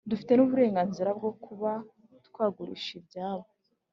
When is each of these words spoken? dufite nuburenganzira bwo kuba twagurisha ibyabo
dufite 0.09 0.31
nuburenganzira 0.33 1.09
bwo 1.17 1.31
kuba 1.43 1.71
twagurisha 2.27 2.91
ibyabo 2.99 3.47